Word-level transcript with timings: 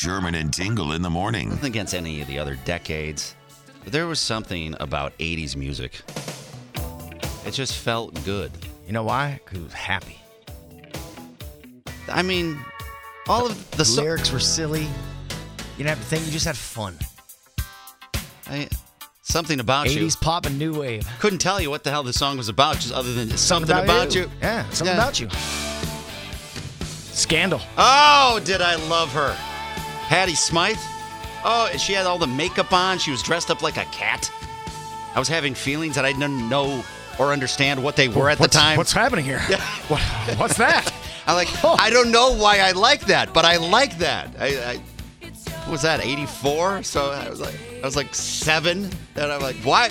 Sherman 0.00 0.34
and 0.34 0.50
Tingle 0.50 0.92
in 0.92 1.02
the 1.02 1.10
morning. 1.10 1.50
Nothing 1.50 1.66
against 1.66 1.94
any 1.94 2.22
of 2.22 2.26
the 2.26 2.38
other 2.38 2.56
decades, 2.64 3.34
but 3.84 3.92
there 3.92 4.06
was 4.06 4.18
something 4.18 4.74
about 4.80 5.12
80s 5.18 5.56
music. 5.56 6.00
It 7.44 7.50
just 7.50 7.74
felt 7.76 8.14
good. 8.24 8.50
You 8.86 8.94
know 8.94 9.02
why? 9.02 9.40
Because 9.44 9.58
it 9.58 9.64
was 9.64 9.72
happy. 9.74 10.18
I 12.08 12.22
mean, 12.22 12.58
all 13.28 13.44
of 13.44 13.70
the 13.72 13.76
The 13.76 13.84
so- 13.84 14.00
lyrics 14.02 14.32
were 14.32 14.40
silly. 14.40 14.84
You 14.84 15.84
didn't 15.84 15.90
have 15.90 15.98
to 15.98 16.04
think. 16.06 16.24
You 16.24 16.32
just 16.32 16.46
had 16.46 16.56
fun. 16.56 16.96
I, 18.46 18.68
something 19.20 19.60
about 19.60 19.86
80s 19.86 19.96
you. 19.96 20.10
pop 20.22 20.46
and 20.46 20.58
new 20.58 20.80
wave. 20.80 21.06
Couldn't 21.18 21.40
tell 21.40 21.60
you 21.60 21.68
what 21.68 21.84
the 21.84 21.90
hell 21.90 22.02
the 22.04 22.14
song 22.14 22.38
was 22.38 22.48
about, 22.48 22.76
just 22.76 22.94
other 22.94 23.12
than 23.12 23.36
something, 23.36 23.76
about, 23.76 24.14
you. 24.14 24.30
Yeah, 24.40 24.62
something 24.70 24.86
Yeah. 24.86 24.94
about 25.02 25.20
you. 25.20 25.28
Scandal. 27.12 27.60
Oh, 27.76 28.40
did 28.44 28.62
I 28.62 28.76
love 28.88 29.12
her? 29.12 29.36
Patty 30.10 30.34
Smyth? 30.34 30.84
Oh, 31.44 31.70
she 31.78 31.92
had 31.92 32.04
all 32.04 32.18
the 32.18 32.26
makeup 32.26 32.72
on. 32.72 32.98
She 32.98 33.12
was 33.12 33.22
dressed 33.22 33.48
up 33.48 33.62
like 33.62 33.76
a 33.76 33.84
cat. 33.92 34.28
I 35.14 35.20
was 35.20 35.28
having 35.28 35.54
feelings 35.54 35.94
that 35.94 36.04
I 36.04 36.10
didn't 36.10 36.48
know 36.48 36.82
or 37.16 37.32
understand 37.32 37.80
what 37.80 37.94
they 37.94 38.08
were 38.08 38.28
at 38.28 38.40
what's, 38.40 38.52
the 38.52 38.58
time. 38.58 38.76
What's 38.76 38.90
happening 38.90 39.24
here? 39.24 39.38
What, 39.86 40.00
what's 40.36 40.56
that? 40.56 40.92
I 41.28 41.34
like. 41.34 41.48
Oh. 41.62 41.76
I 41.78 41.90
don't 41.90 42.10
know 42.10 42.34
why 42.34 42.58
I 42.58 42.72
like 42.72 43.02
that, 43.02 43.32
but 43.32 43.44
I 43.44 43.58
like 43.58 43.98
that. 43.98 44.34
I, 44.40 44.46
I 44.46 44.76
what 45.60 45.70
was 45.70 45.82
that 45.82 46.04
84? 46.04 46.82
So 46.82 47.12
I 47.12 47.30
was 47.30 47.40
like, 47.40 47.54
I 47.80 47.86
was 47.86 47.94
like 47.94 48.12
seven, 48.12 48.90
and 49.14 49.30
I'm 49.30 49.40
like, 49.40 49.56
why? 49.58 49.90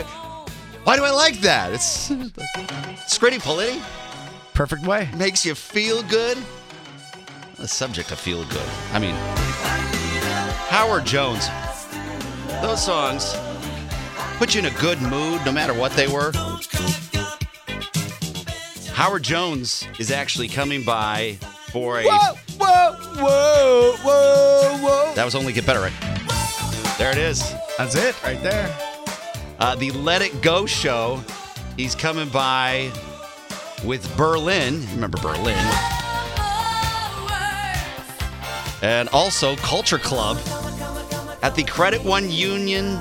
Why 0.83 0.97
do 0.97 1.05
I 1.05 1.11
like 1.11 1.39
that? 1.41 1.71
It's 1.71 2.09
Scritti 2.09 3.39
Politti 3.39 3.81
Perfect 4.53 4.85
way. 4.85 5.07
makes 5.15 5.45
you 5.45 5.55
feel 5.55 6.03
good. 6.03 6.37
The 7.55 7.69
subject 7.69 8.11
of 8.11 8.19
feel 8.19 8.43
good. 8.45 8.69
I 8.91 8.99
mean, 8.99 9.15
Howard 10.69 11.03
Jones. 11.03 11.47
Those 12.61 12.85
songs 12.85 13.35
put 14.37 14.53
you 14.53 14.59
in 14.59 14.67
a 14.67 14.79
good 14.79 15.01
mood, 15.01 15.43
no 15.43 15.51
matter 15.51 15.73
what 15.73 15.91
they 15.93 16.07
were. 16.07 16.31
Howard 18.93 19.23
Jones 19.23 19.87
is 19.97 20.11
actually 20.11 20.47
coming 20.47 20.83
by 20.83 21.37
for 21.71 21.99
a. 21.99 22.03
Whoa, 22.03 22.35
whoa, 22.59 22.95
whoa, 23.15 23.95
whoa, 24.03 24.77
whoa. 24.77 25.13
That 25.15 25.25
was 25.25 25.33
only 25.33 25.53
get 25.53 25.65
better, 25.65 25.79
right? 25.79 25.93
There 26.99 27.11
it 27.11 27.17
is. 27.17 27.51
That's 27.79 27.95
it 27.95 28.21
right 28.23 28.41
there. 28.43 28.71
Uh, 29.57 29.73
the 29.73 29.89
Let 29.91 30.21
It 30.21 30.39
Go 30.43 30.67
show. 30.67 31.23
He's 31.77 31.95
coming 31.95 32.29
by 32.29 32.91
with 33.83 34.15
Berlin. 34.15 34.85
Remember 34.93 35.17
Berlin? 35.17 35.57
And 38.81 39.09
also 39.09 39.55
Culture 39.57 39.97
Club 39.97 40.37
at 41.41 41.55
the 41.55 41.63
Credit 41.63 42.03
One 42.03 42.29
Union 42.29 42.99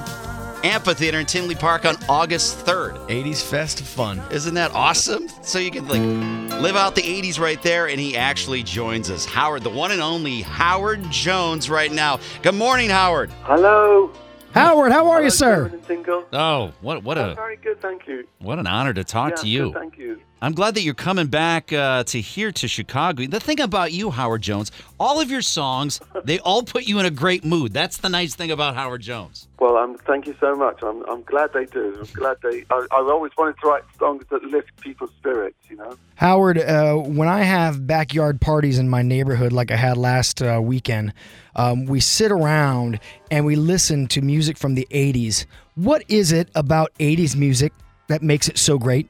Amphitheater 0.64 1.20
in 1.20 1.26
Tinley 1.26 1.54
Park 1.54 1.84
on 1.84 1.96
August 2.08 2.66
3rd. 2.66 3.08
80s 3.08 3.48
fest 3.48 3.80
of 3.80 3.86
fun. 3.86 4.20
Isn't 4.32 4.54
that 4.54 4.72
awesome? 4.72 5.28
So 5.42 5.60
you 5.60 5.70
can 5.70 5.86
like 5.86 6.60
live 6.60 6.74
out 6.74 6.96
the 6.96 7.02
80s 7.02 7.38
right 7.38 7.62
there, 7.62 7.88
and 7.88 8.00
he 8.00 8.16
actually 8.16 8.64
joins 8.64 9.08
us. 9.08 9.24
Howard, 9.24 9.62
the 9.62 9.70
one 9.70 9.92
and 9.92 10.00
only 10.00 10.42
Howard 10.42 11.08
Jones, 11.10 11.70
right 11.70 11.92
now. 11.92 12.18
Good 12.42 12.56
morning, 12.56 12.90
Howard. 12.90 13.30
Hello. 13.42 14.10
Howard, 14.52 14.90
how 14.90 15.06
are 15.10 15.16
Hello, 15.16 15.24
you, 15.24 15.30
sir? 15.30 15.54
Sherman 15.54 15.74
and 15.74 15.86
Tingle. 15.86 16.24
Oh, 16.32 16.72
what 16.80 17.04
what 17.04 17.18
I'm 17.18 17.30
a 17.30 17.34
very 17.34 17.56
good, 17.56 17.80
thank 17.80 18.08
you. 18.08 18.26
what 18.40 18.58
an 18.58 18.66
honor 18.66 18.92
to 18.94 19.04
talk 19.04 19.30
yeah, 19.30 19.36
to 19.36 19.48
you. 19.48 19.64
Good, 19.66 19.74
thank 19.74 19.98
you. 19.98 20.20
I'm 20.40 20.52
glad 20.52 20.76
that 20.76 20.82
you're 20.82 20.94
coming 20.94 21.26
back 21.26 21.72
uh, 21.72 22.04
to 22.04 22.20
here 22.20 22.52
to 22.52 22.68
Chicago. 22.68 23.26
The 23.26 23.40
thing 23.40 23.58
about 23.58 23.92
you, 23.92 24.10
Howard 24.10 24.42
Jones, 24.42 24.70
all 25.00 25.20
of 25.20 25.32
your 25.32 25.42
songs, 25.42 26.00
they 26.24 26.38
all 26.38 26.62
put 26.62 26.86
you 26.86 27.00
in 27.00 27.06
a 27.06 27.10
great 27.10 27.44
mood. 27.44 27.72
That's 27.72 27.96
the 27.96 28.08
nice 28.08 28.36
thing 28.36 28.52
about 28.52 28.76
Howard 28.76 29.00
Jones. 29.00 29.48
Well, 29.58 29.76
um, 29.76 29.98
thank 30.06 30.28
you 30.28 30.36
so 30.38 30.54
much. 30.54 30.80
I'm, 30.80 31.04
I'm 31.10 31.22
glad 31.22 31.52
they 31.52 31.64
do. 31.66 31.96
I'm 31.98 32.06
glad 32.12 32.36
they. 32.40 32.64
I, 32.70 32.86
I've 32.92 33.08
always 33.08 33.32
wanted 33.36 33.56
to 33.62 33.66
write 33.66 33.82
songs 33.98 34.24
that 34.30 34.44
lift 34.44 34.76
people's 34.80 35.10
spirits. 35.18 35.56
You 35.68 35.76
know. 35.76 35.96
Howard, 36.14 36.58
uh, 36.58 36.94
when 36.94 37.26
I 37.26 37.42
have 37.42 37.84
backyard 37.88 38.40
parties 38.40 38.78
in 38.78 38.88
my 38.88 39.02
neighborhood, 39.02 39.52
like 39.52 39.72
I 39.72 39.76
had 39.76 39.96
last 39.96 40.40
uh, 40.40 40.60
weekend, 40.62 41.14
um, 41.56 41.86
we 41.86 41.98
sit 41.98 42.30
around 42.30 43.00
and 43.32 43.44
we 43.44 43.56
listen 43.56 44.06
to 44.08 44.20
music 44.20 44.56
from 44.56 44.76
the 44.76 44.86
80s. 44.92 45.46
What 45.74 46.04
is 46.08 46.30
it 46.30 46.48
about 46.54 46.92
80s 47.00 47.34
music 47.34 47.72
that 48.06 48.22
makes 48.22 48.48
it 48.48 48.56
so 48.56 48.78
great? 48.78 49.08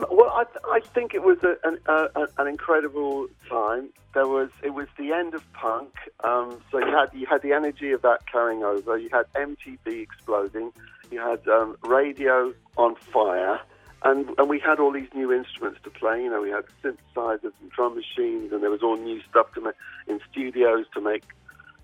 Um, 0.00 0.06
well, 0.10 0.30
I, 0.30 0.44
I 0.70 0.80
think 0.80 1.14
it 1.14 1.22
was 1.22 1.38
a, 1.42 1.56
an, 1.64 2.28
an 2.38 2.46
incredible 2.46 3.28
time. 3.48 3.90
There 4.14 4.26
was 4.26 4.50
it 4.62 4.70
was 4.70 4.88
the 4.98 5.12
end 5.12 5.34
of 5.34 5.52
punk, 5.52 5.94
um, 6.24 6.60
so 6.70 6.78
you 6.78 6.86
had 6.86 7.10
you 7.12 7.26
had 7.26 7.42
the 7.42 7.52
energy 7.52 7.92
of 7.92 8.02
that 8.02 8.26
carrying 8.30 8.64
over. 8.64 8.98
You 8.98 9.08
had 9.12 9.26
MTV 9.34 10.02
exploding. 10.02 10.72
You 11.10 11.20
had 11.20 11.46
um, 11.48 11.76
radio 11.82 12.52
on 12.76 12.96
fire, 12.96 13.60
and 14.02 14.28
and 14.38 14.48
we 14.48 14.58
had 14.58 14.80
all 14.80 14.92
these 14.92 15.08
new 15.14 15.32
instruments 15.32 15.80
to 15.84 15.90
play. 15.90 16.22
You 16.22 16.30
know, 16.30 16.42
we 16.42 16.50
had 16.50 16.64
synthesizers 16.82 17.52
and 17.60 17.70
drum 17.70 17.94
machines, 17.94 18.52
and 18.52 18.62
there 18.62 18.70
was 18.70 18.82
all 18.82 18.96
new 18.96 19.20
stuff 19.30 19.52
to 19.54 19.60
make 19.60 19.74
in 20.08 20.20
studios 20.30 20.86
to 20.94 21.00
make 21.00 21.24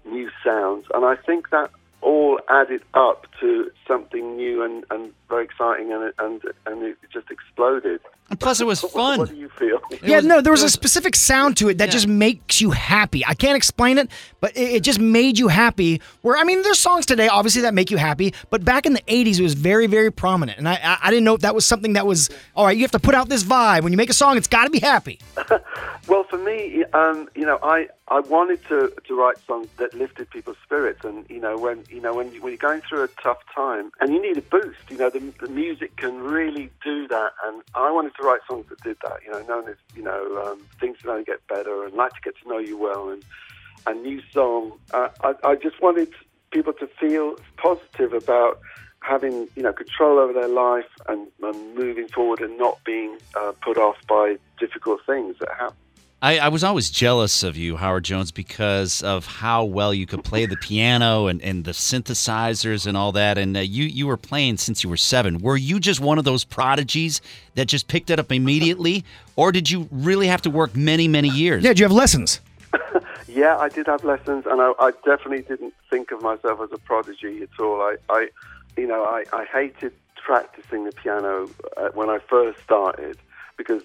new 0.04 0.30
sounds. 0.44 0.86
And 0.94 1.04
I 1.04 1.16
think 1.16 1.50
that 1.50 1.70
all 2.00 2.38
added 2.48 2.82
up 2.94 3.26
to 3.40 3.70
something 3.86 4.36
new 4.36 4.62
and, 4.62 4.84
and 4.90 5.12
very 5.28 5.44
exciting, 5.44 5.92
and 5.92 6.02
it, 6.04 6.14
and 6.18 6.42
and 6.66 6.82
it 6.82 6.96
just 7.12 7.30
exploded. 7.30 8.00
And 8.28 8.40
plus, 8.40 8.60
it 8.60 8.66
was 8.66 8.80
fun. 9.00 9.18
What, 9.20 9.28
do 9.28 9.36
you 9.36 9.48
feel? 9.50 9.80
yeah, 10.02 10.16
was- 10.16 10.24
no, 10.26 10.40
there 10.40 10.50
was, 10.52 10.62
it 10.62 10.66
a 10.66 10.70
specific 10.70 11.14
sound 11.14 11.56
to 11.58 11.68
it 11.68 11.78
that 11.78 11.86
Yeah. 11.88 11.92
just 11.92 12.08
makes 12.08 12.60
you 12.60 12.72
happy. 12.72 13.24
I 13.24 13.34
can't 13.34 13.56
explain 13.56 13.98
it, 13.98 14.10
but 14.40 14.56
it, 14.56 14.74
it 14.76 14.82
just 14.82 14.98
made 14.98 15.38
you 15.38 15.46
happy. 15.48 16.00
Where 16.22 16.36
I 16.36 16.42
mean, 16.44 16.62
there's 16.62 16.78
songs 16.80 17.06
today, 17.06 17.28
obviously, 17.28 17.62
that 17.62 17.74
make 17.74 17.90
you 17.90 17.96
happy, 17.96 18.34
but 18.50 18.64
back 18.64 18.84
in 18.86 18.94
the 18.94 19.02
'80s, 19.02 19.38
it 19.38 19.42
was 19.42 19.54
very, 19.54 19.86
very 19.86 20.10
prominent, 20.10 20.58
and 20.58 20.68
I, 20.68 20.74
I, 20.82 20.98
I 21.04 21.10
didn't 21.10 21.24
know 21.24 21.34
if 21.34 21.42
that 21.42 21.54
was 21.54 21.64
something 21.66 21.92
that 21.94 22.06
was 22.06 22.28
all 22.56 22.64
right. 22.66 22.76
You 22.76 22.82
have 22.82 22.90
to 22.92 22.98
put 22.98 23.14
out 23.14 23.28
this 23.28 23.44
vibe 23.44 23.82
when 23.82 23.92
you 23.92 23.96
make 23.96 24.10
a 24.10 24.14
song; 24.14 24.36
it's 24.36 24.48
got 24.48 24.64
to 24.64 24.70
be 24.70 24.80
happy. 24.80 25.20
Well, 26.08 26.22
for 26.22 26.38
me, 26.38 26.84
um, 26.92 27.28
you 27.34 27.44
know, 27.44 27.58
I, 27.64 27.88
I 28.06 28.20
wanted 28.20 28.64
to, 28.68 28.92
to 29.08 29.18
write 29.18 29.38
songs 29.44 29.66
that 29.78 29.92
lifted 29.92 30.30
people's 30.30 30.56
spirits, 30.62 31.04
and 31.04 31.28
you 31.28 31.40
know, 31.40 31.58
when 31.58 31.82
you 31.90 32.00
know 32.00 32.14
when, 32.14 32.32
you, 32.32 32.40
when 32.40 32.52
you're 32.52 32.58
going 32.58 32.80
through 32.82 33.02
a 33.02 33.08
tough 33.20 33.38
time 33.52 33.90
and 33.98 34.14
you 34.14 34.22
need 34.22 34.38
a 34.38 34.42
boost, 34.42 34.78
you 34.88 34.98
know, 34.98 35.10
the, 35.18 35.46
the 35.46 35.52
music 35.52 35.96
can 35.96 36.18
really 36.18 36.70
do 36.84 37.08
that. 37.08 37.32
And 37.44 37.62
I 37.74 37.90
wanted 37.90 38.14
to 38.16 38.22
write 38.22 38.40
songs 38.48 38.66
that 38.68 38.80
did 38.82 38.96
that. 39.02 39.20
You 39.24 39.32
know, 39.32 39.42
known 39.42 39.68
as 39.68 39.76
you 39.94 40.02
know, 40.02 40.44
um, 40.44 40.60
things 40.80 40.98
that 41.02 41.10
only 41.10 41.24
get 41.24 41.46
better, 41.46 41.84
and 41.84 41.94
like 41.94 42.12
to 42.12 42.20
get 42.22 42.34
to 42.42 42.48
know 42.48 42.58
you 42.58 42.76
well, 42.76 43.10
and 43.10 43.24
a 43.86 43.94
new 43.94 44.20
song. 44.32 44.72
Uh, 44.92 45.08
I, 45.22 45.34
I 45.44 45.54
just 45.56 45.80
wanted 45.80 46.12
people 46.50 46.72
to 46.74 46.86
feel 47.00 47.36
positive 47.56 48.12
about 48.12 48.60
having 49.00 49.48
you 49.54 49.62
know 49.62 49.72
control 49.72 50.18
over 50.18 50.32
their 50.32 50.48
life 50.48 50.90
and, 51.08 51.28
and 51.42 51.74
moving 51.76 52.08
forward 52.08 52.40
and 52.40 52.58
not 52.58 52.82
being 52.84 53.16
uh, 53.36 53.52
put 53.60 53.78
off 53.78 53.96
by 54.08 54.36
difficult 54.58 55.00
things 55.06 55.36
that 55.38 55.50
happen. 55.58 55.76
I, 56.22 56.38
I 56.38 56.48
was 56.48 56.64
always 56.64 56.90
jealous 56.90 57.42
of 57.42 57.56
you, 57.56 57.76
Howard 57.76 58.04
Jones, 58.04 58.32
because 58.32 59.02
of 59.02 59.26
how 59.26 59.64
well 59.64 59.92
you 59.92 60.06
could 60.06 60.24
play 60.24 60.46
the 60.46 60.56
piano 60.56 61.26
and, 61.26 61.42
and 61.42 61.64
the 61.64 61.72
synthesizers 61.72 62.86
and 62.86 62.96
all 62.96 63.12
that. 63.12 63.36
And 63.36 63.56
uh, 63.56 63.60
you, 63.60 63.84
you 63.84 64.06
were 64.06 64.16
playing 64.16 64.56
since 64.56 64.82
you 64.82 64.88
were 64.88 64.96
seven. 64.96 65.38
Were 65.40 65.58
you 65.58 65.78
just 65.78 66.00
one 66.00 66.18
of 66.18 66.24
those 66.24 66.42
prodigies 66.42 67.20
that 67.54 67.66
just 67.66 67.86
picked 67.88 68.08
it 68.08 68.18
up 68.18 68.32
immediately? 68.32 69.04
Or 69.36 69.52
did 69.52 69.70
you 69.70 69.88
really 69.90 70.26
have 70.26 70.40
to 70.42 70.50
work 70.50 70.74
many, 70.74 71.06
many 71.06 71.28
years? 71.28 71.62
Yeah, 71.62 71.74
do 71.74 71.80
you 71.80 71.84
have 71.84 71.92
lessons? 71.92 72.40
Yeah, 73.28 73.58
I 73.58 73.68
did 73.68 73.86
have 73.86 74.02
lessons, 74.02 74.46
and 74.46 74.62
I, 74.62 74.72
I 74.78 74.92
definitely 75.04 75.42
didn't 75.42 75.74
think 75.90 76.10
of 76.10 76.22
myself 76.22 76.58
as 76.62 76.72
a 76.72 76.78
prodigy 76.78 77.42
at 77.42 77.60
all. 77.60 77.82
I, 77.82 77.96
I 78.08 78.28
you 78.78 78.86
know, 78.86 79.04
I, 79.04 79.24
I 79.30 79.44
hated 79.44 79.92
practicing 80.16 80.84
the 80.84 80.92
piano 80.92 81.50
uh, 81.76 81.90
when 81.92 82.08
I 82.08 82.18
first 82.30 82.58
started 82.62 83.18
because, 83.56 83.82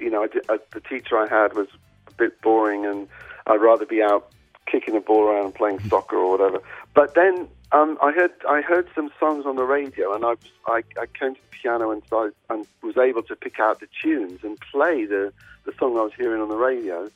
you 0.00 0.10
know, 0.10 0.22
I 0.22 0.52
uh, 0.52 0.58
the 0.72 0.80
teacher 0.80 1.18
I 1.18 1.28
had 1.28 1.54
was 1.54 1.68
a 2.06 2.12
bit 2.12 2.40
boring, 2.40 2.86
and 2.86 3.08
I'd 3.46 3.60
rather 3.60 3.86
be 3.86 4.02
out 4.02 4.30
kicking 4.66 4.96
a 4.96 5.00
ball 5.00 5.24
around 5.24 5.46
and 5.46 5.54
playing 5.54 5.80
soccer 5.88 6.16
or 6.16 6.30
whatever. 6.30 6.62
But 6.94 7.14
then 7.14 7.48
um, 7.72 7.98
I 8.02 8.12
heard 8.12 8.32
I 8.48 8.60
heard 8.60 8.88
some 8.94 9.10
songs 9.18 9.46
on 9.46 9.56
the 9.56 9.64
radio, 9.64 10.14
and 10.14 10.24
I, 10.24 10.34
I 10.66 10.82
I 11.00 11.06
came 11.06 11.34
to 11.34 11.40
the 11.40 11.56
piano 11.62 11.90
and 11.90 12.02
started 12.06 12.34
and 12.48 12.66
was 12.82 12.96
able 12.96 13.22
to 13.24 13.36
pick 13.36 13.60
out 13.60 13.80
the 13.80 13.88
tunes 14.02 14.40
and 14.42 14.58
play 14.72 15.06
the 15.06 15.32
the 15.64 15.72
song 15.78 15.96
I 15.98 16.02
was 16.02 16.12
hearing 16.16 16.40
on 16.40 16.48
the 16.48 16.56
radio. 16.56 17.08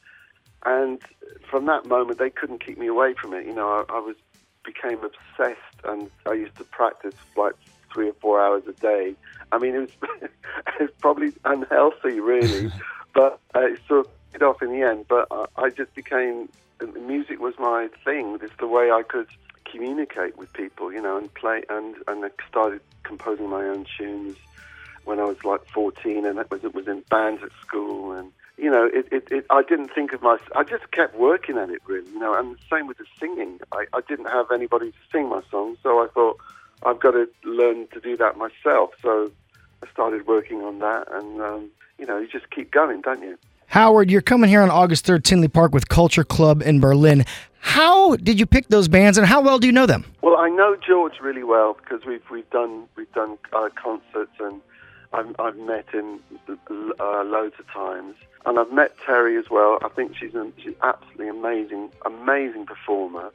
And 0.67 1.03
from 1.51 1.67
that 1.67 1.87
moment, 1.87 2.19
they 2.19 2.31
couldn't 2.31 2.65
keep 2.65 2.79
me 2.79 2.87
away 2.87 3.15
from 3.15 3.35
it. 3.35 3.47
You 3.47 3.55
know, 3.55 3.69
I, 3.69 3.93
I 3.93 3.99
was 3.99 4.17
became 4.65 4.99
obsessed, 5.05 5.85
and 5.85 6.11
I 6.27 6.33
used 6.33 6.57
to 6.57 6.65
practice 6.65 7.15
like 7.37 7.55
three 7.95 8.11
or 8.11 8.15
four 8.15 8.45
hours 8.45 8.65
a 8.69 8.73
day. 8.73 9.15
I 9.53 9.59
mean, 9.59 9.75
it 9.75 9.79
was 9.79 9.91
it 10.23 10.81
was 10.81 10.91
probably 11.01 11.33
unhealthy, 11.45 12.21
really, 12.21 12.71
but 13.15 13.41
uh, 13.55 13.61
it 13.61 13.81
sort 13.89 14.07
of 14.07 14.33
paid 14.33 14.43
off 14.43 14.61
in 14.61 14.73
the 14.73 14.83
end. 14.83 15.07
But 15.09 15.29
I, 15.31 15.47
I 15.57 15.71
just 15.71 15.95
became 15.95 16.49
music 17.07 17.41
was 17.41 17.55
my 17.59 17.89
thing. 18.05 18.39
It's 18.43 18.53
the 18.59 18.67
way 18.67 18.91
I 18.91 19.03
could 19.03 19.29
communicate 19.71 20.37
with 20.37 20.53
people, 20.53 20.93
you 20.93 21.01
know, 21.01 21.17
and 21.17 21.33
play 21.35 21.63
and 21.71 21.95
and 22.09 22.25
I 22.25 22.31
started 22.49 22.81
composing 23.05 23.49
my 23.49 23.65
own 23.65 23.87
tunes 23.97 24.37
when 25.05 25.21
I 25.21 25.25
was 25.25 25.45
like 25.45 25.67
14, 25.67 26.27
and 26.27 26.39
it 26.39 26.51
was 26.51 26.65
it 26.65 26.75
was 26.75 26.89
in 26.89 27.03
bands 27.11 27.43
at 27.43 27.51
school, 27.61 28.13
and 28.13 28.33
you 28.57 28.71
know, 28.71 28.89
it, 28.93 29.09
it, 29.13 29.29
it 29.31 29.47
I 29.51 29.63
didn't 29.63 29.89
think 29.95 30.13
of 30.13 30.23
my, 30.23 30.39
I 30.57 30.63
just 30.63 30.91
kept 30.93 31.17
working 31.17 31.59
at 31.59 31.71
it 31.71 31.81
really, 31.87 32.09
you 32.11 32.19
know, 32.19 32.35
and 32.35 32.57
the 32.57 32.61
same 32.71 32.87
with 32.87 32.99
the 32.99 33.07
singing. 33.19 33.61
I, 33.73 33.87
I 33.93 34.01
didn't 34.09 34.27
have 34.27 34.47
anybody 34.53 34.93
to 34.93 34.99
sing 35.13 35.29
my 35.29 35.43
songs, 35.51 35.79
so 35.83 36.03
I 36.03 36.09
thought 36.09 36.39
I've 36.83 37.01
got 37.01 37.13
to 37.13 37.29
learn 37.45 37.87
to 37.89 38.01
do 38.01 38.17
that 38.17 38.37
myself. 38.37 38.91
So 39.03 39.31
I 39.83 39.91
started 39.91 40.27
working 40.27 40.63
on 40.63 40.79
that, 40.81 41.07
and 41.13 41.41
um, 41.41 41.71
you 41.99 42.07
know, 42.07 42.19
you 42.19 42.29
just 42.29 42.51
keep 42.51 42.71
going, 42.71 43.01
don't 43.01 43.23
you? 43.23 43.39
Howard, 43.67 44.11
you're 44.11 44.21
coming 44.21 44.51
here 44.51 44.63
on 44.63 44.71
August 44.71 45.07
3rd, 45.07 45.25
Tinley 45.25 45.49
Park 45.49 45.73
with 45.73 45.89
Culture 45.89 46.25
Club 46.25 46.63
in 46.63 46.81
Berlin. 46.81 47.25
How 47.61 48.15
did 48.17 48.39
you 48.39 48.47
pick 48.47 48.69
those 48.69 48.89
bands, 48.89 49.17
and 49.17 49.27
how 49.27 49.41
well 49.41 49.59
do 49.59 49.67
you 49.67 49.73
know 49.73 49.87
them? 49.87 50.05
Well, 50.21 50.37
I 50.37 50.51
know 50.51 50.77
George 50.77 51.15
really 51.21 51.45
well 51.45 51.75
because 51.75 52.05
we've 52.05 52.23
we've 52.31 52.49
done 52.51 52.85
we've 52.97 53.13
done 53.13 53.39
uh, 53.53 53.71
concerts 53.75 54.33
and 54.39 54.61
I've, 55.15 55.35
I've 55.39 55.57
met 55.57 55.89
him 55.91 56.21
uh, 56.49 57.25
loads 57.25 57.55
of 57.59 57.71
times, 57.71 58.17
and 58.45 58.59
I've 58.59 58.73
met 58.73 58.97
Terri 58.99 59.39
as 59.39 59.49
well. 59.49 59.79
I 59.83 59.89
think 59.89 60.17
she's 60.17 60.35
an 60.35 60.53
she's 60.63 60.75
absolutely 60.83 61.29
amazing, 61.29 61.91
amazing 62.05 62.67
performer. 62.67 63.33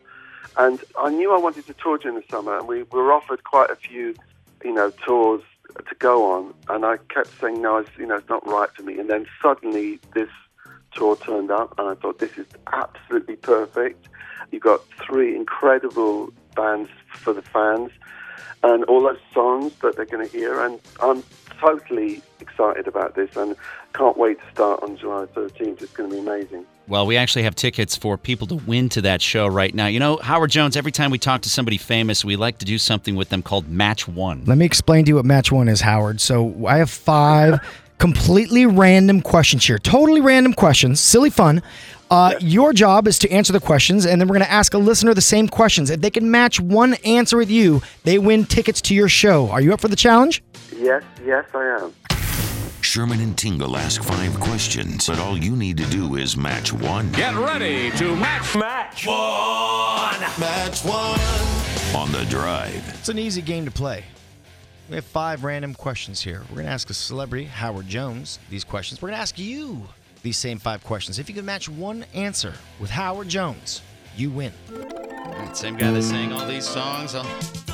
And 0.57 0.79
I 0.97 1.09
knew 1.09 1.33
I 1.33 1.39
wanted 1.39 1.65
to 1.67 1.73
tour 1.73 1.97
during 1.97 2.19
the 2.19 2.25
summer, 2.29 2.57
and 2.57 2.67
we 2.67 2.83
were 2.83 3.13
offered 3.13 3.43
quite 3.43 3.69
a 3.69 3.75
few, 3.75 4.15
you 4.63 4.73
know, 4.73 4.91
tours 5.05 5.41
to 5.77 5.95
go 5.95 6.31
on, 6.31 6.53
and 6.67 6.85
I 6.85 6.97
kept 7.13 7.39
saying 7.39 7.61
no, 7.61 7.77
it's, 7.77 7.89
you 7.97 8.05
know, 8.05 8.15
it's 8.15 8.29
not 8.29 8.45
right 8.47 8.69
for 8.71 8.83
me. 8.83 8.97
And 8.97 9.09
then 9.09 9.27
suddenly 9.41 9.99
this 10.13 10.29
tour 10.93 11.15
turned 11.15 11.51
up, 11.51 11.77
and 11.77 11.87
I 11.87 11.95
thought 11.95 12.19
this 12.19 12.37
is 12.37 12.47
absolutely 12.73 13.35
perfect. 13.35 14.07
You've 14.51 14.63
got 14.63 14.81
three 15.05 15.35
incredible 15.35 16.33
bands 16.55 16.89
for 17.13 17.33
the 17.33 17.43
fans, 17.43 17.91
and 18.63 18.83
all 18.85 19.03
those 19.03 19.19
songs 19.33 19.73
that 19.81 19.95
they're 19.95 20.05
going 20.05 20.27
to 20.27 20.37
hear, 20.37 20.59
and 20.59 20.79
I'm 21.01 21.23
totally 21.59 22.21
excited 22.39 22.87
about 22.87 23.15
this, 23.15 23.35
and 23.35 23.55
can't 23.93 24.17
wait 24.17 24.39
to 24.39 24.51
start 24.51 24.83
on 24.83 24.97
July 24.97 25.25
13th. 25.33 25.81
It's 25.81 25.93
going 25.93 26.09
to 26.09 26.15
be 26.15 26.21
amazing. 26.21 26.65
Well, 26.87 27.05
we 27.05 27.17
actually 27.17 27.43
have 27.43 27.55
tickets 27.55 27.95
for 27.95 28.17
people 28.17 28.47
to 28.47 28.55
win 28.55 28.89
to 28.89 29.01
that 29.01 29.21
show 29.21 29.45
right 29.45 29.73
now. 29.73 29.87
You 29.87 29.99
know, 29.99 30.17
Howard 30.17 30.49
Jones, 30.49 30.75
every 30.75 30.91
time 30.91 31.11
we 31.11 31.19
talk 31.19 31.41
to 31.41 31.49
somebody 31.49 31.77
famous, 31.77 32.25
we 32.25 32.35
like 32.35 32.57
to 32.59 32.65
do 32.65 32.77
something 32.79 33.15
with 33.15 33.29
them 33.29 33.43
called 33.43 33.69
Match 33.69 34.07
One. 34.07 34.43
Let 34.45 34.57
me 34.57 34.65
explain 34.65 35.05
to 35.05 35.09
you 35.09 35.15
what 35.15 35.25
Match 35.25 35.51
One 35.51 35.67
is, 35.67 35.81
Howard. 35.81 36.19
So 36.19 36.65
I 36.65 36.77
have 36.77 36.89
five 36.89 37.59
completely 37.99 38.65
random 38.65 39.21
questions 39.21 39.65
here. 39.65 39.77
Totally 39.77 40.21
random 40.21 40.53
questions, 40.53 40.99
silly 40.99 41.29
fun. 41.29 41.61
Uh, 42.09 42.33
Your 42.39 42.73
job 42.73 43.07
is 43.07 43.19
to 43.19 43.29
answer 43.29 43.53
the 43.53 43.59
questions, 43.59 44.07
and 44.07 44.19
then 44.19 44.27
we're 44.27 44.37
going 44.37 44.45
to 44.47 44.51
ask 44.51 44.73
a 44.73 44.79
listener 44.79 45.13
the 45.13 45.21
same 45.21 45.47
questions. 45.47 45.91
If 45.91 46.01
they 46.01 46.09
can 46.09 46.31
match 46.31 46.59
one 46.59 46.95
answer 47.05 47.37
with 47.37 47.51
you, 47.51 47.83
they 48.03 48.17
win 48.17 48.45
tickets 48.45 48.81
to 48.83 48.95
your 48.95 49.09
show. 49.09 49.49
Are 49.51 49.61
you 49.61 49.73
up 49.73 49.81
for 49.81 49.89
the 49.89 49.95
challenge? 49.95 50.41
Yes, 50.75 51.03
yes, 51.23 51.45
I 51.53 51.65
am. 51.83 51.93
Sherman 52.89 53.21
and 53.21 53.37
Tingle 53.37 53.77
ask 53.77 54.01
five 54.01 54.39
questions, 54.39 55.05
but 55.05 55.19
all 55.19 55.37
you 55.37 55.55
need 55.55 55.77
to 55.77 55.85
do 55.91 56.15
is 56.15 56.35
match 56.35 56.73
one. 56.73 57.11
Get 57.11 57.35
ready 57.35 57.91
to 57.91 58.15
match 58.15 58.55
match 58.55 59.05
one. 59.05 60.19
Match 60.39 60.83
one. 60.83 61.19
On 61.95 62.11
the 62.11 62.25
drive. 62.31 62.83
It's 62.97 63.07
an 63.09 63.19
easy 63.19 63.43
game 63.43 63.63
to 63.65 63.69
play. 63.69 64.05
We 64.89 64.95
have 64.95 65.05
five 65.05 65.43
random 65.43 65.75
questions 65.75 66.19
here. 66.19 66.41
We're 66.49 66.55
going 66.55 66.65
to 66.65 66.71
ask 66.71 66.89
a 66.89 66.95
celebrity, 66.95 67.45
Howard 67.45 67.87
Jones, 67.87 68.39
these 68.49 68.63
questions. 68.63 69.03
We're 69.03 69.09
going 69.09 69.17
to 69.17 69.21
ask 69.21 69.37
you 69.37 69.83
these 70.23 70.37
same 70.37 70.57
five 70.57 70.83
questions. 70.83 71.19
If 71.19 71.29
you 71.29 71.35
can 71.35 71.45
match 71.45 71.69
one 71.69 72.05
answer 72.15 72.55
with 72.79 72.89
Howard 72.89 73.29
Jones, 73.29 73.83
you 74.17 74.31
win. 74.31 74.51
Same 75.53 75.77
guy 75.77 75.91
that 75.91 76.01
sang 76.01 76.33
all 76.33 76.47
these 76.47 76.67
songs. 76.67 77.13
I'll- 77.13 77.68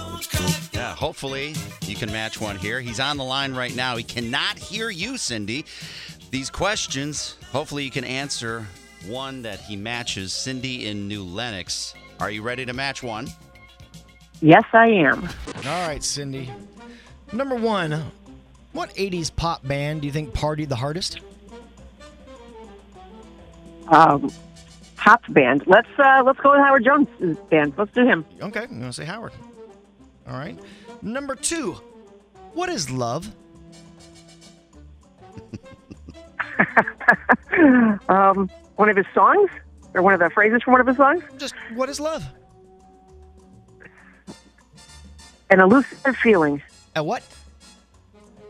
Yeah, 0.74 0.94
hopefully 0.96 1.56
you 1.86 1.96
can 1.96 2.12
match 2.12 2.40
one 2.40 2.58
here. 2.58 2.82
He's 2.82 3.00
on 3.00 3.18
the 3.18 3.24
line 3.24 3.54
right 3.54 3.76
now. 3.76 3.96
He 3.98 4.04
cannot 4.04 4.58
hear 4.58 4.90
you, 4.90 5.18
Cindy. 5.18 5.66
These 6.32 6.50
questions, 6.50 7.38
hopefully 7.52 7.84
you 7.84 7.92
can 7.92 8.04
answer 8.04 8.68
one 9.08 9.42
that 9.44 9.60
he 9.60 9.76
matches. 9.76 10.34
Cindy 10.34 10.88
in 10.88 11.08
New 11.08 11.24
Lenox. 11.24 11.94
Are 12.20 12.30
you 12.32 12.42
ready 12.42 12.66
to 12.66 12.74
match 12.74 13.04
one? 13.04 13.28
Yes, 14.42 14.64
I 14.74 14.88
am. 14.88 15.30
All 15.66 15.88
right, 15.88 16.04
Cindy. 16.04 16.50
Number 17.32 17.56
one, 17.56 18.12
what 18.74 18.94
80s 18.96 19.34
pop 19.36 19.66
band 19.66 20.02
do 20.02 20.08
you 20.08 20.14
think 20.14 20.34
partied 20.34 20.70
the 20.70 20.76
hardest? 20.76 21.20
Um, 23.88 24.32
pop 24.98 25.22
band. 25.30 25.64
Let's 25.68 25.88
uh, 25.98 26.24
let's 26.26 26.40
go 26.40 26.52
with 26.52 26.60
Howard 26.60 26.84
Jones' 26.84 27.38
band. 27.50 27.74
Let's 27.78 27.92
do 27.94 28.06
him. 28.06 28.26
Okay, 28.42 28.64
I'm 28.64 28.80
going 28.80 28.82
to 28.84 28.94
say 28.94 29.06
Howard. 29.06 29.32
All 30.28 30.34
right. 30.38 30.58
Number 31.02 31.36
two, 31.36 31.74
what 32.54 32.70
is 32.70 32.90
love? 32.90 33.30
Um, 38.10 38.50
one 38.76 38.90
of 38.90 38.98
his 38.98 39.06
songs, 39.14 39.50
or 39.94 40.02
one 40.02 40.14
of 40.14 40.20
the 40.20 40.30
phrases 40.30 40.62
from 40.62 40.74
one 40.74 40.82
of 40.82 40.88
his 40.88 40.98
songs. 40.98 41.24
Just 41.38 41.56
what 41.76 41.88
is 41.90 42.00
love? 42.02 42.24
An 45.50 45.62
elusive 45.62 46.18
feeling. 46.18 46.62
A 46.96 47.04
what? 47.04 47.24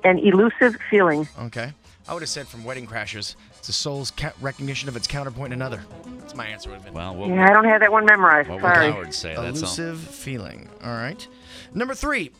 An 0.04 0.18
elusive 0.20 0.78
feeling. 0.90 1.28
Okay. 1.40 1.72
I 2.08 2.14
would 2.14 2.22
have 2.24 2.30
said 2.30 2.48
from 2.48 2.64
Wedding 2.64 2.88
Crashers, 2.88 3.36
it's 3.58 3.70
a 3.70 3.74
soul's 3.74 4.12
ca- 4.12 4.34
recognition 4.42 4.90
of 4.90 4.96
its 4.96 5.06
counterpoint 5.08 5.54
in 5.54 5.60
another. 5.62 5.84
That's 6.20 6.36
my 6.36 6.48
answer 6.48 6.70
would 6.70 6.76
have 6.78 6.86
been. 6.86 6.94
Well, 6.94 7.16
what, 7.16 7.30
Yeah, 7.30 7.46
I 7.48 7.54
don't 7.54 7.66
have 7.66 7.82
that 7.82 7.92
one 7.92 8.06
memorized. 8.06 8.50
what 8.50 8.62
would 8.62 8.74
Sorry. 8.74 8.92
Howard 8.92 9.14
say? 9.14 9.30
That's 9.36 9.40
all. 9.40 9.50
Elusive 9.50 10.00
feeling. 10.00 10.70
All 10.84 10.92
right. 10.94 11.28
Number 11.76 11.94
three, 11.94 12.32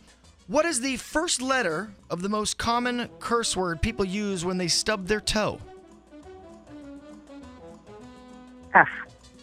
what 0.46 0.64
is 0.64 0.80
the 0.80 0.96
first 0.96 1.42
letter 1.42 1.90
of 2.08 2.22
the 2.22 2.28
most 2.28 2.56
common 2.56 3.08
curse 3.20 3.54
word 3.54 3.82
people 3.82 4.04
use 4.04 4.44
when 4.44 4.56
they 4.56 4.66
stub 4.66 5.06
their 5.06 5.20
toe? 5.20 5.60
F. 8.74 8.88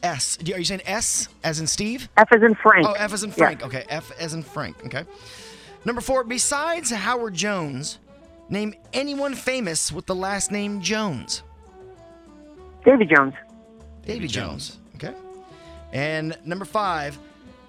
S. 0.01 0.37
Are 0.41 0.57
you 0.57 0.63
saying 0.63 0.81
S 0.85 1.29
as 1.43 1.59
in 1.59 1.67
Steve? 1.67 2.09
F 2.17 2.27
is 2.35 2.41
in 2.41 2.55
Frank. 2.55 2.87
Oh, 2.87 2.93
F 2.93 3.13
as 3.13 3.23
in 3.23 3.29
Yeah. 3.29 3.35
Frank. 3.35 3.63
Okay, 3.63 3.85
F 3.87 4.11
as 4.19 4.33
in 4.33 4.41
Frank. 4.41 4.83
Okay. 4.85 5.05
Number 5.85 6.01
four, 6.01 6.23
besides 6.23 6.89
Howard 6.89 7.35
Jones, 7.35 7.99
name 8.49 8.73
anyone 8.93 9.35
famous 9.35 9.91
with 9.91 10.07
the 10.07 10.15
last 10.15 10.51
name 10.51 10.81
Jones. 10.81 11.43
Davy 12.83 13.05
Jones. 13.05 13.33
Davy 14.05 14.27
Jones. 14.27 14.79
Okay. 14.95 15.13
And 15.93 16.35
number 16.45 16.65
five, 16.65 17.17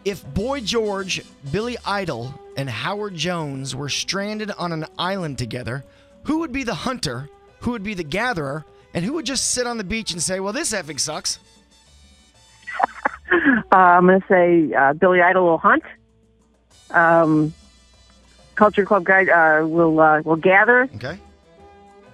if 0.05 0.25
Boy 0.35 0.61
George, 0.61 1.23
Billy 1.53 1.77
Idol, 1.87 2.35
and 2.57 2.69
Howard 2.69 3.15
Jones 3.15 3.75
were 3.75 3.89
stranded 3.89 4.51
on 4.53 4.73
an 4.73 4.85
island 4.99 5.39
together, 5.39 5.85
who 6.25 6.39
would 6.41 6.53
be 6.53 6.63
the 6.65 6.75
hunter, 6.75 7.29
who 7.61 7.71
would 7.73 7.83
be 7.83 7.95
the 7.95 8.05
gatherer, 8.05 8.65
and 8.93 9.05
who 9.05 9.15
would 9.15 9.27
just 9.27 9.53
sit 9.53 9.67
on 9.67 9.77
the 9.79 9.85
beach 9.85 10.13
and 10.13 10.23
say, 10.23 10.41
well, 10.41 10.53
this 10.53 10.73
effing 10.73 11.01
sucks? 11.01 11.39
Uh, 13.73 13.77
I'm 13.77 14.07
going 14.07 14.21
to 14.21 14.27
say 14.29 14.73
uh, 14.75 14.93
Billy 14.93 15.21
Idol 15.21 15.47
will 15.47 15.59
hunt. 15.59 15.83
Um, 16.91 17.53
Culture 18.55 18.85
Club 18.85 19.03
guy 19.05 19.25
uh, 19.25 19.67
will 19.67 19.99
uh, 19.99 20.21
will 20.23 20.37
gather, 20.37 20.89
Okay. 20.97 21.19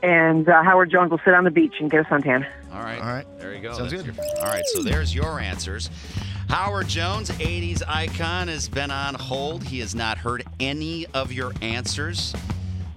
and 0.02 0.48
uh, 0.48 0.62
Howard 0.62 0.90
Jones 0.90 1.10
will 1.10 1.20
sit 1.22 1.34
on 1.34 1.44
the 1.44 1.50
beach 1.50 1.74
and 1.80 1.90
get 1.90 2.00
a 2.00 2.04
suntan. 2.04 2.46
All 2.72 2.80
right. 2.80 2.98
All 3.00 3.06
right. 3.08 3.26
There 3.38 3.52
you 3.54 3.60
go. 3.60 3.72
Sounds 3.76 3.90
That's 3.90 4.04
good. 4.04 4.16
your- 4.16 4.24
all 4.38 4.44
right. 4.44 4.64
So 4.68 4.82
there's 4.82 5.14
your 5.14 5.40
answers. 5.40 5.90
Howard 6.50 6.88
Jones, 6.88 7.30
80s 7.30 7.80
icon, 7.86 8.48
has 8.48 8.68
been 8.68 8.90
on 8.90 9.14
hold. 9.14 9.62
He 9.62 9.78
has 9.78 9.94
not 9.94 10.18
heard 10.18 10.42
any 10.58 11.06
of 11.14 11.30
your 11.32 11.52
answers. 11.62 12.34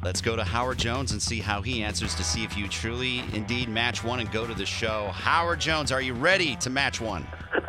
Let's 0.04 0.22
go 0.22 0.36
to 0.36 0.44
Howard 0.44 0.80
Jones 0.80 1.12
and 1.12 1.22
see 1.22 1.38
how 1.40 1.62
he 1.62 1.84
answers 1.84 2.16
to 2.16 2.24
see 2.24 2.44
if 2.44 2.58
you 2.58 2.68
truly, 2.68 3.20
indeed, 3.32 3.70
match 3.70 4.04
one 4.04 4.20
and 4.20 4.32
go 4.32 4.48
to 4.48 4.56
the 4.56 4.66
show. 4.66 5.10
Howard 5.14 5.60
Jones, 5.60 5.92
are 5.92 6.02
you 6.02 6.16
ready 6.16 6.56
to 6.56 6.72
match 6.72 7.00
one? 7.00 7.28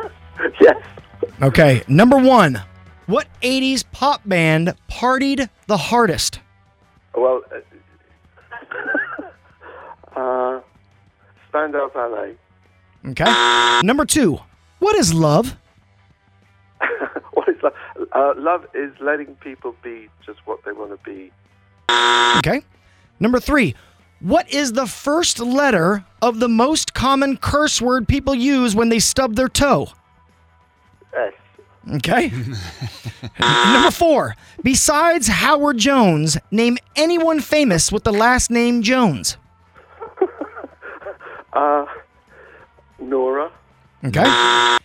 yes. 0.59 0.75
Okay, 1.43 1.83
number 1.87 2.17
one. 2.17 2.63
What 3.05 3.29
80s 3.43 3.85
pop 3.93 4.23
band 4.27 4.75
partied 4.91 5.51
the 5.67 5.77
hardest? 5.77 6.41
Well, 7.15 7.43
uh, 10.17 10.19
uh, 10.19 10.61
Spandau 11.51 11.91
Ballet. 11.91 12.37
Okay. 13.09 13.81
Number 13.85 14.07
two. 14.07 14.39
What 14.79 14.97
is 14.97 15.13
love? 15.13 15.59
What 18.15 18.31
is 18.31 18.37
love? 18.37 18.39
Uh, 18.39 18.41
love 18.41 18.67
is 18.75 18.93
letting 19.01 19.35
people 19.37 19.75
be 19.83 20.09
just 20.27 20.39
what 20.47 20.65
they 20.65 20.73
want 20.73 20.91
to 20.91 21.11
be. 21.11 21.33
Okay. 22.39 22.63
Number 23.21 23.41
three. 23.41 23.75
What 24.21 24.51
is 24.53 24.73
the 24.73 24.87
first 24.87 25.39
letter 25.39 26.05
of 26.23 26.41
the 26.41 26.49
most 26.49 26.95
common 26.95 27.37
curse 27.37 27.83
word 27.83 28.09
people 28.09 28.35
use 28.35 28.75
when 28.75 28.89
they 28.89 28.99
stub 28.99 29.35
their 29.35 29.49
toe? 29.49 29.89
S. 31.15 31.33
Okay. 31.97 32.31
Number 33.41 33.91
four. 33.91 34.37
Besides 34.63 35.29
Howard 35.29 35.79
Jones, 35.79 36.39
name 36.51 36.79
anyone 36.97 37.41
famous 37.41 37.93
with 37.93 38.05
the 38.05 38.13
last 38.13 38.51
name 38.51 38.83
Jones. 38.83 39.37
Uh, 41.53 41.87
Norah. 42.99 43.53
Okay. 44.05 44.25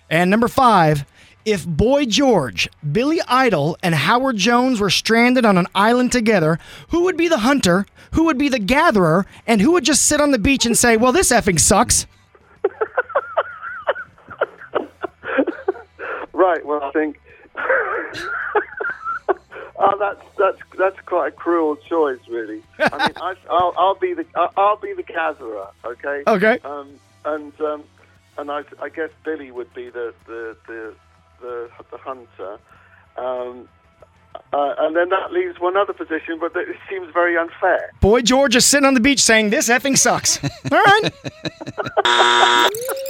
And 0.10 0.30
number 0.30 0.48
five. 0.48 1.04
If 1.52 1.66
Boy 1.66 2.06
George, 2.06 2.70
Billy 2.92 3.20
Idol, 3.28 3.78
and 3.82 3.96
Howard 3.96 4.38
Jones 4.38 4.80
were 4.80 4.90
stranded 4.90 5.46
on 5.46 5.58
an 5.58 5.68
island 5.74 6.12
together, 6.12 6.60
who 6.90 7.04
would 7.04 7.18
be 7.18 7.28
the 7.28 7.40
hunter, 7.40 7.86
who 8.12 8.26
would 8.26 8.38
be 8.38 8.50
the 8.50 8.60
gatherer, 8.60 9.26
and 9.48 9.62
who 9.62 9.72
would 9.72 9.84
just 9.84 10.06
sit 10.06 10.22
on 10.22 10.32
the 10.32 10.40
beach 10.40 10.66
and 10.66 10.78
say, 10.78 10.96
Well, 10.98 11.12
this 11.12 11.32
effing 11.32 11.60
sucks? 11.60 12.06
Right. 16.40 16.66
Well, 16.66 16.82
I 16.82 16.92
think. 16.92 17.20
oh, 19.78 19.98
that's 20.00 20.22
that's 20.38 20.58
that's 20.78 21.00
quite 21.06 21.28
a 21.28 21.32
cruel 21.32 21.76
choice, 21.76 22.20
really. 22.30 22.64
I 22.80 23.08
mean, 23.08 23.18
I, 23.18 23.36
I'll, 23.50 23.74
I'll 23.78 23.96
be 23.96 24.14
the 24.14 24.26
I'll, 24.36 24.54
I'll 24.56 24.78
be 24.78 24.94
the 24.94 25.04
gatherer. 25.04 25.68
Okay. 25.84 26.24
Okay. 26.26 26.60
Um, 26.64 26.92
and 27.26 27.60
um, 27.60 27.84
and 28.38 28.50
I, 28.50 28.64
I 28.82 28.88
guess 28.88 29.10
Billy 29.26 29.52
would 29.52 29.74
be 29.74 29.90
the 29.90 30.14
the 30.28 30.56
the 30.66 30.96
the, 31.42 31.70
the 31.92 31.98
hunter. 31.98 32.58
Um, 33.18 33.68
uh, 34.54 34.74
and 34.80 34.96
then 34.96 35.10
that 35.10 35.32
leaves 35.32 35.60
one 35.60 35.76
other 35.78 35.94
position, 35.94 36.40
but 36.40 36.56
it 36.56 36.76
seems 36.90 37.12
very 37.14 37.38
unfair. 37.38 37.92
Boy 38.00 38.22
George 38.22 38.56
is 38.56 38.66
sitting 38.66 38.86
on 38.86 38.94
the 38.94 39.00
beach 39.00 39.22
saying, 39.22 39.50
This 39.50 39.70
effing 39.70 39.98
sucks. 39.98 40.40
All 40.72 40.84
right. 40.84 41.12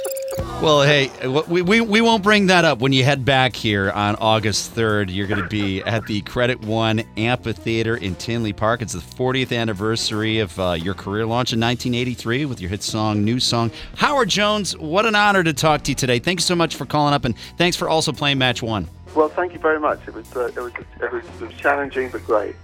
Well, 0.38 0.82
hey, 0.82 1.10
we, 1.48 1.62
we, 1.62 1.80
we 1.80 2.00
won't 2.00 2.22
bring 2.22 2.46
that 2.46 2.64
up 2.64 2.78
when 2.78 2.92
you 2.92 3.02
head 3.02 3.24
back 3.24 3.56
here 3.56 3.90
on 3.90 4.14
August 4.16 4.74
3rd. 4.74 5.12
You're 5.12 5.26
going 5.26 5.42
to 5.42 5.48
be 5.48 5.82
at 5.82 6.06
the 6.06 6.20
Credit 6.20 6.60
One 6.60 7.02
Amphitheater 7.16 7.96
in 7.96 8.14
Tinley 8.14 8.52
Park. 8.52 8.82
It's 8.82 8.92
the 8.92 9.00
40th 9.00 9.56
anniversary 9.56 10.38
of 10.38 10.58
uh, 10.60 10.72
your 10.72 10.94
career 10.94 11.26
launch 11.26 11.52
in 11.52 11.60
1983 11.60 12.44
with 12.44 12.60
your 12.60 12.70
hit 12.70 12.82
song, 12.82 13.24
New 13.24 13.40
Song. 13.40 13.72
Howard 13.96 14.28
Jones, 14.28 14.76
what 14.76 15.04
an 15.06 15.14
honor 15.14 15.42
to 15.42 15.52
talk 15.52 15.82
to 15.84 15.90
you 15.92 15.94
today. 15.96 16.18
Thank 16.18 16.40
you 16.40 16.44
so 16.44 16.54
much 16.54 16.76
for 16.76 16.86
calling 16.86 17.14
up, 17.14 17.24
and 17.24 17.34
thanks 17.56 17.76
for 17.76 17.88
also 17.88 18.12
playing 18.12 18.38
Match 18.38 18.62
One. 18.62 18.86
Well, 19.14 19.30
thank 19.30 19.52
you 19.52 19.58
very 19.58 19.80
much. 19.80 20.06
It 20.06 20.14
was 20.14 20.36
uh, 20.36 20.46
it 20.46 20.56
was 20.56 20.72
it 21.02 21.12
was, 21.12 21.24
it 21.24 21.46
was 21.46 21.54
challenging 21.54 22.10
but 22.10 22.24
great. 22.24 22.54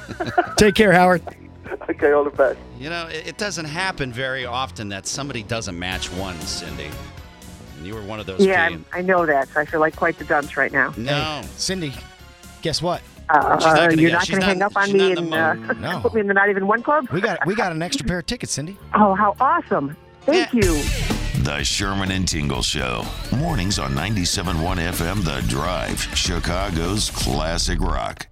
Take 0.56 0.74
care, 0.74 0.92
Howard. 0.92 1.22
okay, 1.90 2.12
all 2.12 2.24
the 2.24 2.30
best. 2.30 2.58
You 2.78 2.90
know, 2.90 3.06
it, 3.06 3.28
it 3.28 3.36
doesn't 3.38 3.64
happen 3.66 4.12
very 4.12 4.44
often 4.46 4.88
that 4.90 5.06
somebody 5.06 5.42
doesn't 5.42 5.78
match 5.78 6.10
one, 6.12 6.38
Cindy. 6.40 6.90
And 7.78 7.86
you 7.86 7.94
were 7.94 8.02
one 8.02 8.20
of 8.20 8.26
those 8.26 8.44
Yeah, 8.44 8.68
people. 8.68 8.84
I, 8.92 8.98
I 8.98 9.02
know 9.02 9.24
that. 9.26 9.48
So 9.48 9.60
I 9.60 9.64
feel 9.64 9.80
like 9.80 9.96
quite 9.96 10.18
the 10.18 10.24
dunce 10.24 10.56
right 10.56 10.72
now. 10.72 10.92
No. 10.96 11.42
Cindy, 11.56 11.94
guess 12.62 12.82
what? 12.82 13.02
Uh, 13.28 13.56
She's 13.58 13.64
not 13.66 13.76
gonna 13.90 14.02
you're 14.02 14.10
get- 14.10 14.16
not 14.18 14.28
going 14.28 14.40
to 14.40 14.46
not- 14.46 14.48
hang 14.48 14.62
up 14.62 14.76
on 14.76 14.92
me 14.92 15.12
and 15.12 15.32
uh. 15.34 15.54
No. 15.74 16.00
put 16.02 16.14
me 16.14 16.20
in 16.20 16.26
the 16.26 16.34
Not 16.34 16.50
Even 16.50 16.66
One 16.66 16.82
Club? 16.82 17.08
We 17.10 17.20
got 17.20 17.46
we 17.46 17.54
got 17.54 17.70
an 17.72 17.80
extra 17.80 18.04
pair 18.06 18.18
of 18.18 18.26
tickets, 18.26 18.52
Cindy. 18.52 18.76
Oh, 18.94 19.14
how 19.14 19.36
awesome. 19.40 19.96
Thank 20.22 20.52
you. 20.52 20.82
The 21.44 21.62
Sherman 21.64 22.10
and 22.10 22.26
Tingle 22.28 22.62
Show. 22.62 23.02
Mornings 23.36 23.78
on 23.78 23.92
97.1 23.92 24.52
FM 24.76 25.24
The 25.24 25.40
Drive, 25.48 26.00
Chicago's 26.14 27.08
classic 27.10 27.80
rock. 27.80 28.26